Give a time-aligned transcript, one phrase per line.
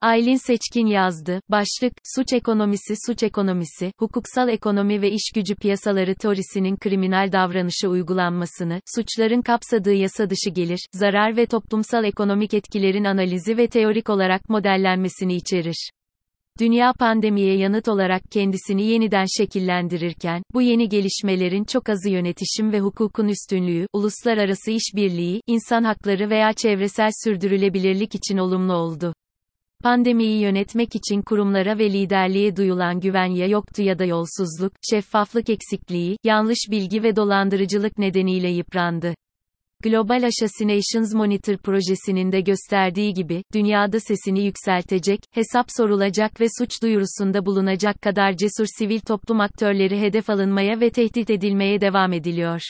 [0.00, 1.40] Aylin Seçkin yazdı.
[1.48, 9.42] Başlık, Suç Ekonomisi Suç Ekonomisi, Hukuksal Ekonomi ve İşgücü Piyasaları teorisinin kriminal davranışı uygulanmasını, suçların
[9.42, 15.90] kapsadığı yasa dışı gelir, zarar ve toplumsal ekonomik etkilerin analizi ve teorik olarak modellenmesini içerir.
[16.60, 23.28] Dünya pandemiye yanıt olarak kendisini yeniden şekillendirirken, bu yeni gelişmelerin çok azı yönetişim ve hukukun
[23.28, 29.14] üstünlüğü, uluslararası işbirliği, insan hakları veya çevresel sürdürülebilirlik için olumlu oldu.
[29.86, 36.16] Pandemiyi yönetmek için kurumlara ve liderliğe duyulan güven ya yoktu ya da yolsuzluk, şeffaflık eksikliği,
[36.24, 39.14] yanlış bilgi ve dolandırıcılık nedeniyle yıprandı.
[39.82, 47.46] Global Assassinations Monitor projesinin de gösterdiği gibi, dünyada sesini yükseltecek, hesap sorulacak ve suç duyurusunda
[47.46, 52.60] bulunacak kadar cesur sivil toplum aktörleri hedef alınmaya ve tehdit edilmeye devam ediliyor.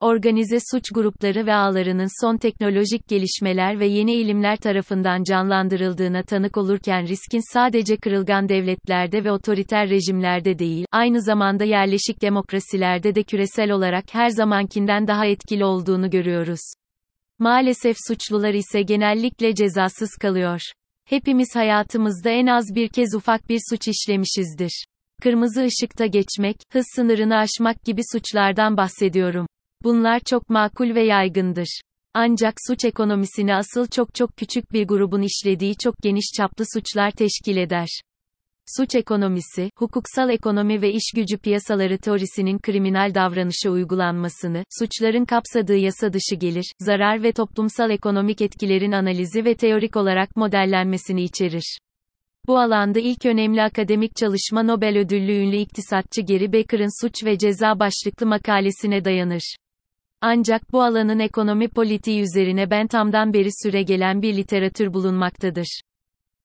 [0.00, 7.06] Organize suç grupları ve ağlarının son teknolojik gelişmeler ve yeni ilimler tarafından canlandırıldığına tanık olurken
[7.08, 14.04] riskin sadece kırılgan devletlerde ve otoriter rejimlerde değil, aynı zamanda yerleşik demokrasilerde de küresel olarak
[14.12, 16.60] her zamankinden daha etkili olduğunu görüyoruz.
[17.38, 20.60] Maalesef suçlular ise genellikle cezasız kalıyor.
[21.04, 24.84] Hepimiz hayatımızda en az bir kez ufak bir suç işlemişizdir.
[25.22, 29.46] Kırmızı ışıkta geçmek, hız sınırını aşmak gibi suçlardan bahsediyorum.
[29.82, 31.80] Bunlar çok makul ve yaygındır.
[32.14, 37.56] Ancak suç ekonomisini asıl çok çok küçük bir grubun işlediği çok geniş çaplı suçlar teşkil
[37.56, 37.88] eder.
[38.76, 46.12] Suç ekonomisi, hukuksal ekonomi ve iş gücü piyasaları teorisinin kriminal davranışı uygulanmasını, suçların kapsadığı yasa
[46.12, 51.78] dışı gelir, zarar ve toplumsal ekonomik etkilerin analizi ve teorik olarak modellenmesini içerir.
[52.46, 57.78] Bu alanda ilk önemli akademik çalışma Nobel ödüllü ünlü iktisatçı Gary Becker'ın Suç ve Ceza
[57.78, 59.56] başlıklı makalesine dayanır.
[60.20, 65.80] Ancak bu alanın ekonomi politiği üzerine Bentham'dan beri süre gelen bir literatür bulunmaktadır.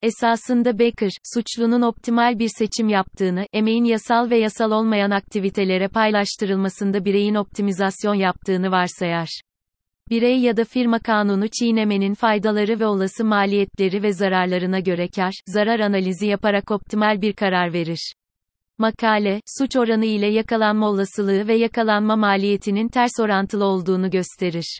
[0.02, 7.34] Esasında Becker, suçlunun optimal bir seçim yaptığını, emeğin yasal ve yasal olmayan aktivitelere paylaştırılmasında bireyin
[7.34, 9.40] optimizasyon yaptığını varsayar.
[10.10, 15.80] Birey ya da firma kanunu çiğnemenin faydaları ve olası maliyetleri ve zararlarına göre kar, zarar
[15.80, 18.14] analizi yaparak optimal bir karar verir.
[18.78, 24.78] Makale, suç oranı ile yakalanma olasılığı ve yakalanma maliyetinin ters orantılı olduğunu gösterir.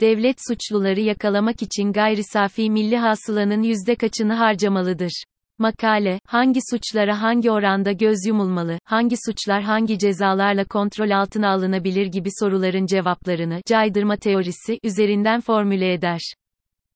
[0.00, 5.24] Devlet suçluları yakalamak için gayri safi milli hasılanın yüzde kaçını harcamalıdır?
[5.58, 12.28] Makale, hangi suçlara hangi oranda göz yumulmalı, hangi suçlar hangi cezalarla kontrol altına alınabilir gibi
[12.40, 16.20] soruların cevaplarını, caydırma teorisi, üzerinden formüle eder.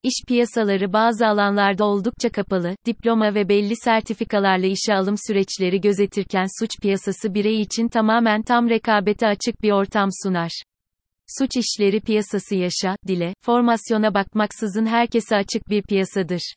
[0.03, 6.71] İş piyasaları bazı alanlarda oldukça kapalı, diploma ve belli sertifikalarla işe alım süreçleri gözetirken suç
[6.83, 10.63] piyasası birey için tamamen tam rekabete açık bir ortam sunar.
[11.39, 16.55] Suç işleri piyasası yaşa, dile, formasyona bakmaksızın herkese açık bir piyasadır.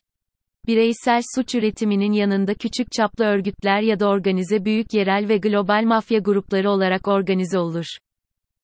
[0.66, 6.18] Bireysel suç üretiminin yanında küçük çaplı örgütler ya da organize büyük yerel ve global mafya
[6.18, 7.86] grupları olarak organize olur.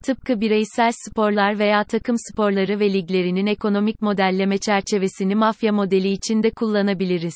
[0.04, 7.34] Tıpkı bireysel sporlar veya takım sporları ve liglerinin ekonomik modelleme çerçevesini mafya modeli içinde kullanabiliriz.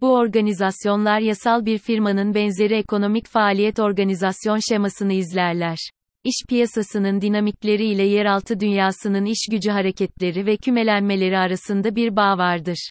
[0.00, 5.78] Bu organizasyonlar yasal bir firmanın benzeri ekonomik faaliyet organizasyon şemasını izlerler.
[6.24, 12.90] İş piyasasının dinamikleri ile yeraltı dünyasının iş gücü hareketleri ve kümelenmeleri arasında bir bağ vardır.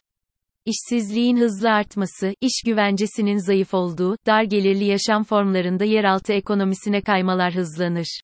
[0.66, 8.20] İşsizliğin hızlı artması, iş güvencesinin zayıf olduğu, dar gelirli yaşam formlarında yeraltı ekonomisine kaymalar hızlanır.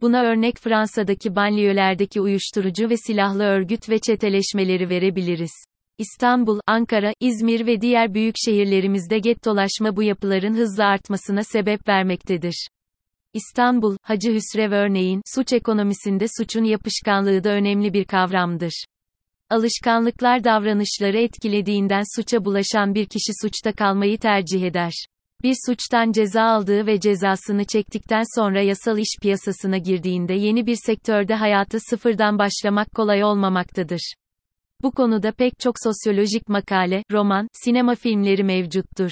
[0.00, 5.52] Buna örnek Fransa'daki banliyölerdeki uyuşturucu ve silahlı örgüt ve çeteleşmeleri verebiliriz.
[5.98, 12.68] İstanbul, Ankara, İzmir ve diğer büyük şehirlerimizde gettolaşma bu yapıların hızla artmasına sebep vermektedir.
[13.34, 18.84] İstanbul, Hacı Hüsrev örneğin, suç ekonomisinde suçun yapışkanlığı da önemli bir kavramdır.
[19.50, 24.92] Alışkanlıklar davranışları etkilediğinden suça bulaşan bir kişi suçta kalmayı tercih eder.
[25.42, 31.34] Bir suçtan ceza aldığı ve cezasını çektikten sonra yasal iş piyasasına girdiğinde yeni bir sektörde
[31.34, 34.14] hayatı sıfırdan başlamak kolay olmamaktadır.
[34.82, 39.10] Bu konuda pek çok sosyolojik makale, roman, sinema filmleri mevcuttur.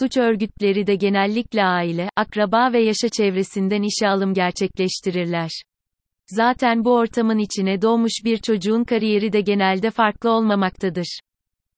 [0.00, 5.50] Suç örgütleri de genellikle aile, akraba ve yaşa çevresinden işe alım gerçekleştirirler.
[6.26, 11.20] Zaten bu ortamın içine doğmuş bir çocuğun kariyeri de genelde farklı olmamaktadır.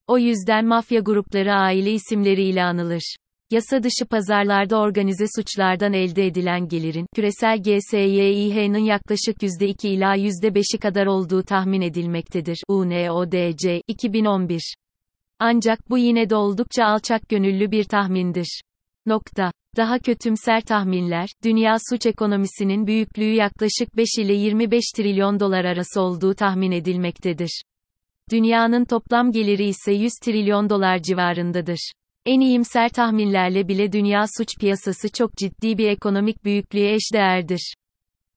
[0.06, 3.16] O yüzden mafya grupları aile isimleriyle anılır.
[3.50, 11.06] Yasa dışı pazarlarda organize suçlardan elde edilen gelirin, küresel GSYİH'nin yaklaşık %2 ila %5'i kadar
[11.06, 12.58] olduğu tahmin edilmektedir.
[12.68, 14.74] UNODC, 2011.
[15.38, 18.60] Ancak bu yine de oldukça alçak gönüllü bir tahmindir.
[19.06, 19.52] Nokta.
[19.76, 26.34] Daha kötümser tahminler, dünya suç ekonomisinin büyüklüğü yaklaşık 5 ile 25 trilyon dolar arası olduğu
[26.34, 27.62] tahmin edilmektedir.
[28.30, 31.92] Dünyanın toplam geliri ise 100 trilyon dolar civarındadır.
[32.26, 37.74] En iyimser tahminlerle bile dünya suç piyasası çok ciddi bir ekonomik büyüklüğe eşdeğerdir.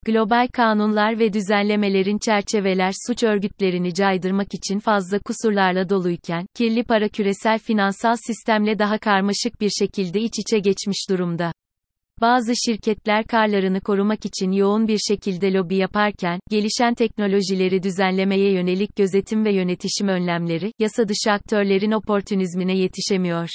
[0.06, 7.60] Global kanunlar ve düzenlemelerin çerçeveler suç örgütlerini caydırmak için fazla kusurlarla doluyken, kirli para küresel
[7.60, 11.52] finansal sistemle daha karmaşık bir şekilde iç içe geçmiş durumda.
[12.22, 19.46] Bazı şirketler karlarını korumak için yoğun bir şekilde lobi yaparken, gelişen teknolojileri düzenlemeye yönelik gözetim
[19.46, 23.50] ve yönetişim önlemleri, yasa dışı aktörlerin oportunizmine yetişemiyor.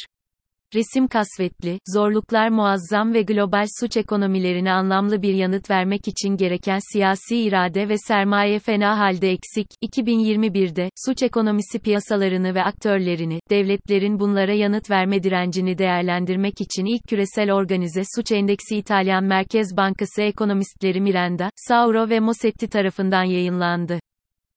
[0.74, 7.38] Resim kasvetli, zorluklar muazzam ve global suç ekonomilerine anlamlı bir yanıt vermek için gereken siyasi
[7.38, 9.66] irade ve sermaye fena halde eksik.
[9.82, 17.52] 2021'de, suç ekonomisi piyasalarını ve aktörlerini, devletlerin bunlara yanıt verme direncini değerlendirmek için ilk küresel
[17.52, 23.98] organize suç endeksi İtalyan Merkez Bankası ekonomistleri Miranda, Sauro ve Mossetti tarafından yayınlandı.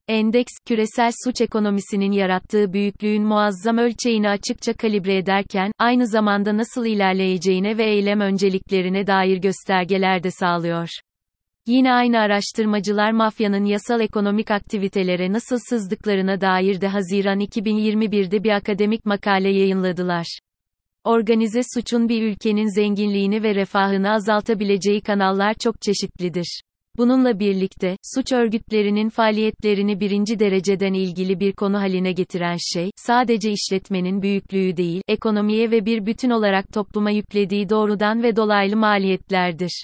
[0.09, 7.77] Endeks, küresel suç ekonomisinin yarattığı büyüklüğün muazzam ölçeğini açıkça kalibre ederken, aynı zamanda nasıl ilerleyeceğine
[7.77, 10.89] ve eylem önceliklerine dair göstergeler de sağlıyor.
[11.67, 19.05] Yine aynı araştırmacılar mafyanın yasal ekonomik aktivitelere nasıl sızdıklarına dair de Haziran 2021'de bir akademik
[19.05, 20.39] makale yayınladılar.
[21.03, 26.61] Organize suçun bir ülkenin zenginliğini ve refahını azaltabileceği kanallar çok çeşitlidir.
[26.99, 34.21] Bununla birlikte, suç örgütlerinin faaliyetlerini birinci dereceden ilgili bir konu haline getiren şey, sadece işletmenin
[34.21, 39.83] büyüklüğü değil, ekonomiye ve bir bütün olarak topluma yüklediği doğrudan ve dolaylı maliyetlerdir.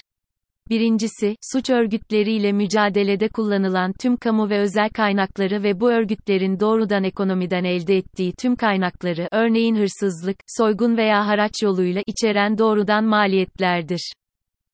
[0.70, 7.64] Birincisi, suç örgütleriyle mücadelede kullanılan tüm kamu ve özel kaynakları ve bu örgütlerin doğrudan ekonomiden
[7.64, 14.12] elde ettiği tüm kaynakları, örneğin hırsızlık, soygun veya haraç yoluyla içeren doğrudan maliyetlerdir.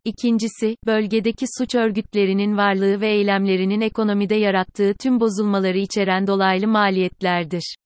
[0.04, 7.76] İkincisi, bölgedeki suç örgütlerinin varlığı ve eylemlerinin ekonomide yarattığı tüm bozulmaları içeren dolaylı maliyetlerdir.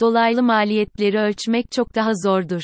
[0.00, 2.62] Dolaylı maliyetleri ölçmek çok daha zordur.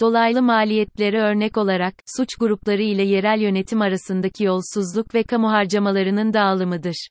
[0.00, 7.08] Dolaylı maliyetleri örnek olarak, suç grupları ile yerel yönetim arasındaki yolsuzluk ve kamu harcamalarının dağılımıdır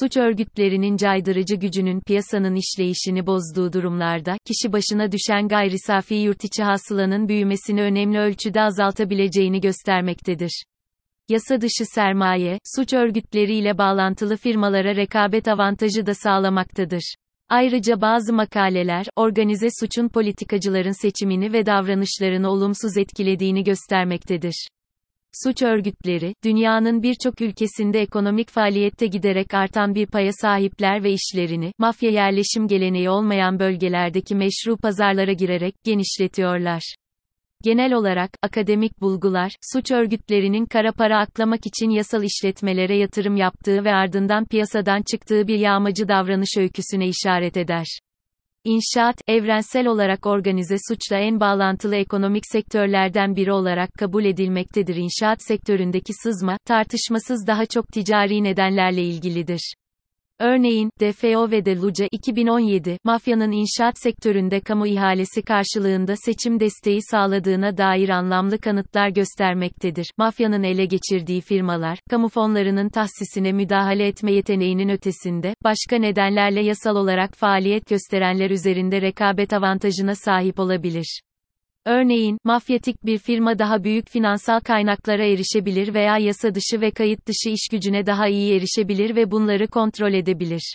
[0.00, 7.28] suç örgütlerinin caydırıcı gücünün piyasanın işleyişini bozduğu durumlarda, kişi başına düşen gayri safi yurtiçi hasılanın
[7.28, 10.64] büyümesini önemli ölçüde azaltabileceğini göstermektedir.
[11.28, 17.14] Yasa dışı sermaye, suç örgütleriyle bağlantılı firmalara rekabet avantajı da sağlamaktadır.
[17.48, 24.68] Ayrıca bazı makaleler, organize suçun politikacıların seçimini ve davranışlarını olumsuz etkilediğini göstermektedir.
[25.44, 32.10] Suç örgütleri, dünyanın birçok ülkesinde ekonomik faaliyette giderek artan bir paya sahipler ve işlerini, mafya
[32.10, 36.94] yerleşim geleneği olmayan bölgelerdeki meşru pazarlara girerek, genişletiyorlar.
[37.64, 43.92] Genel olarak, akademik bulgular, suç örgütlerinin kara para aklamak için yasal işletmelere yatırım yaptığı ve
[43.92, 47.86] ardından piyasadan çıktığı bir yağmacı davranış öyküsüne işaret eder.
[48.64, 54.96] İnşaat, evrensel olarak organize suçla en bağlantılı ekonomik sektörlerden biri olarak kabul edilmektedir.
[54.96, 59.74] İnşaat sektöründeki sızma, tartışmasız daha çok ticari nedenlerle ilgilidir.
[60.42, 67.76] Örneğin, DFO ve de Luca 2017, mafyanın inşaat sektöründe kamu ihalesi karşılığında seçim desteği sağladığına
[67.76, 70.06] dair anlamlı kanıtlar göstermektedir.
[70.18, 77.34] Mafyanın ele geçirdiği firmalar, kamu fonlarının tahsisine müdahale etme yeteneğinin ötesinde, başka nedenlerle yasal olarak
[77.34, 81.20] faaliyet gösterenler üzerinde rekabet avantajına sahip olabilir.
[81.84, 87.50] Örneğin, mafyatik bir firma daha büyük finansal kaynaklara erişebilir veya yasa dışı ve kayıt dışı
[87.50, 90.74] iş gücüne daha iyi erişebilir ve bunları kontrol edebilir.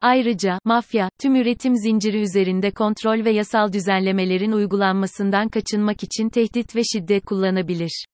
[0.00, 6.82] Ayrıca, mafya, tüm üretim zinciri üzerinde kontrol ve yasal düzenlemelerin uygulanmasından kaçınmak için tehdit ve
[6.92, 8.04] şiddet kullanabilir.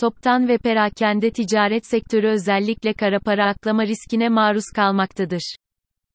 [0.00, 5.56] Toptan ve perakende ticaret sektörü özellikle kara para aklama riskine maruz kalmaktadır.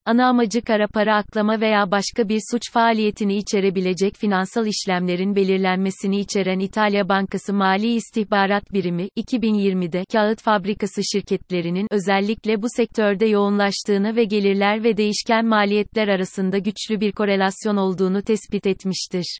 [0.05, 6.59] Ana amacı kara para aklama veya başka bir suç faaliyetini içerebilecek finansal işlemlerin belirlenmesini içeren
[6.59, 14.83] İtalya Bankası Mali İstihbarat Birimi, 2020'de kağıt fabrikası şirketlerinin özellikle bu sektörde yoğunlaştığını ve gelirler
[14.83, 19.39] ve değişken maliyetler arasında güçlü bir korelasyon olduğunu tespit etmiştir.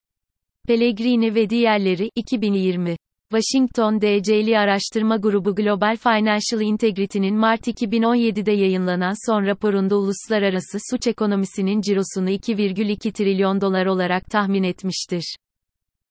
[0.67, 2.96] Pellegrini ve diğerleri, 2020
[3.34, 11.82] Washington DC'li araştırma grubu Global Financial Integrity'nin Mart 2017'de yayınlanan son raporunda uluslararası suç ekonomisinin
[11.82, 15.36] cirosunu 2,2 trilyon dolar olarak tahmin etmiştir.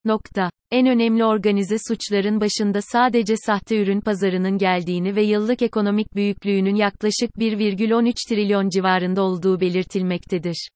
[0.04, 0.50] Nokta.
[0.70, 7.30] En önemli organize suçların başında sadece sahte ürün pazarının geldiğini ve yıllık ekonomik büyüklüğünün yaklaşık
[7.38, 10.68] 1,13 trilyon civarında olduğu belirtilmektedir.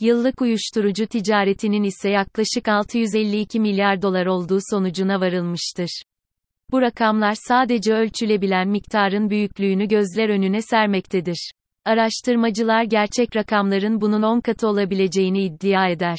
[0.00, 6.02] Yıllık uyuşturucu ticaretinin ise yaklaşık 652 milyar dolar olduğu sonucuna varılmıştır.
[6.70, 11.50] Bu rakamlar sadece ölçülebilen miktarın büyüklüğünü gözler önüne sermektedir.
[11.84, 16.18] Araştırmacılar gerçek rakamların bunun 10 katı olabileceğini iddia eder.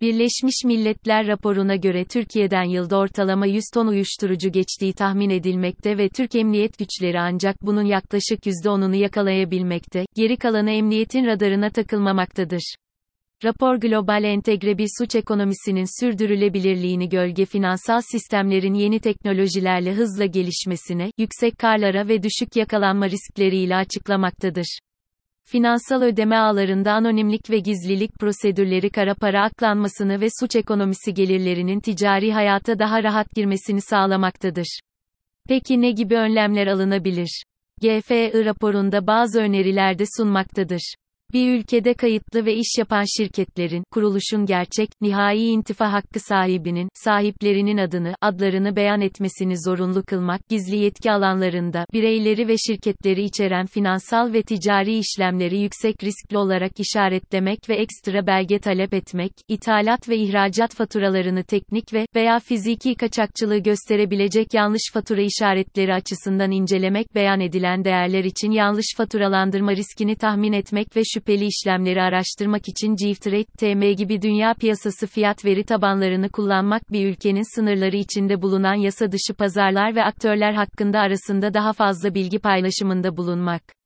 [0.00, 6.34] Birleşmiş Milletler raporuna göre Türkiye'den yılda ortalama 100 ton uyuşturucu geçtiği tahmin edilmekte ve Türk
[6.34, 12.74] emniyet güçleri ancak bunun yaklaşık %10'unu yakalayabilmekte, geri kalanı emniyetin radarına takılmamaktadır.
[13.44, 21.58] Rapor global entegre bir suç ekonomisinin sürdürülebilirliğini gölge finansal sistemlerin yeni teknolojilerle hızla gelişmesine, yüksek
[21.58, 24.78] karlara ve düşük yakalanma riskleriyle açıklamaktadır.
[25.44, 32.32] Finansal ödeme ağlarında anonimlik ve gizlilik prosedürleri kara para aklanmasını ve suç ekonomisi gelirlerinin ticari
[32.32, 34.80] hayata daha rahat girmesini sağlamaktadır.
[35.48, 37.42] Peki ne gibi önlemler alınabilir?
[37.80, 40.94] GFI raporunda bazı öneriler de sunmaktadır.
[41.32, 48.14] Bir ülkede kayıtlı ve iş yapan şirketlerin, kuruluşun gerçek, nihai intifa hakkı sahibinin, sahiplerinin adını,
[48.20, 54.98] adlarını beyan etmesini zorunlu kılmak, gizli yetki alanlarında, bireyleri ve şirketleri içeren finansal ve ticari
[54.98, 61.94] işlemleri yüksek riskli olarak işaretlemek ve ekstra belge talep etmek, ithalat ve ihracat faturalarını teknik
[61.94, 68.86] ve, veya fiziki kaçakçılığı gösterebilecek yanlış fatura işaretleri açısından incelemek beyan edilen değerler için yanlış
[68.96, 75.06] faturalandırma riskini tahmin etmek ve şu şüpheli işlemleri araştırmak için GFTrade, TM gibi dünya piyasası
[75.06, 81.00] fiyat veri tabanlarını kullanmak bir ülkenin sınırları içinde bulunan yasa dışı pazarlar ve aktörler hakkında
[81.00, 83.79] arasında daha fazla bilgi paylaşımında bulunmak.